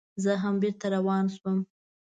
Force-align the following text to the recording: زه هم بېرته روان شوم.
زه 0.23 0.31
هم 0.43 0.55
بېرته 0.61 0.85
روان 0.95 1.25
شوم. 1.35 1.57